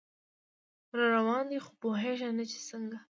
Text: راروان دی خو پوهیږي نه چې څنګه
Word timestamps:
راروان 0.97 1.43
دی 1.49 1.59
خو 1.63 1.71
پوهیږي 1.81 2.29
نه 2.37 2.43
چې 2.51 2.57
څنګه 2.69 2.97